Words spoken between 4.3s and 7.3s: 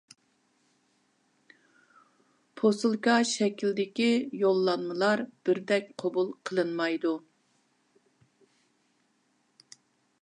يوللانمىلار بىردەك قوبۇل قىلىنمايدۇ.